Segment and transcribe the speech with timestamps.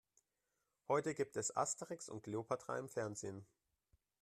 [0.87, 3.45] Heute gibt es Asterix und Kleopatra im Fernsehen.